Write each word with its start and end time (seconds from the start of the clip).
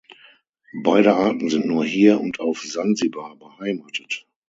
Beide 0.81 1.13
Arten 1.13 1.51
sind 1.51 1.67
nur 1.67 1.85
hier 1.85 2.19
und 2.19 2.39
auf 2.39 2.63
Sansibar 2.63 3.35
beheimatet. 3.35 4.25